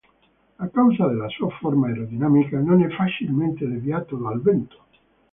[0.57, 4.83] A causa della sua forma aerodinamica non è facilmente deviato dal vento.